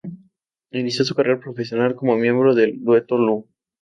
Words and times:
Inició 0.71 1.05
su 1.05 1.13
carrera 1.13 1.39
profesional 1.39 1.93
como 1.95 2.15
miembro 2.15 2.55
del 2.55 2.83
dueto 2.83 3.19
Lu. 3.19 3.47